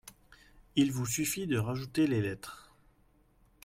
Il 0.75 0.91
vous 0.91 1.05
suffit 1.05 1.45
de 1.45 1.59
rajouter 1.59 2.07
les 2.07 2.23
lettres. 2.23 2.73